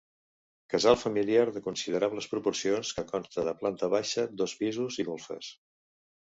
[0.73, 5.53] Casal familiar de considerables proporcions que consta de planta baixa, dos pisos i golfes.